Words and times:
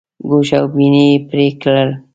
ګوش 0.29 0.49
او 0.59 0.65
بیني 0.73 1.03
یې 1.11 1.17
پرې 1.29 1.47
کړل. 1.61 1.89